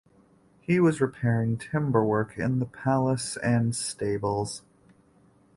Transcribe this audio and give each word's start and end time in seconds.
He 0.61 0.79
was 0.79 0.99
repairing 0.99 1.57
timberwork 1.59 2.35
in 2.35 2.57
the 2.57 2.65
palace 2.65 3.37
and 3.37 3.75
stables. 3.75 4.63